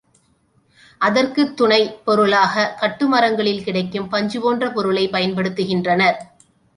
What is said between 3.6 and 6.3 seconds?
கிடைக்கும் பஞ்சு போன்ற பொருளைப் பயன்படுத்துகின்றனர்.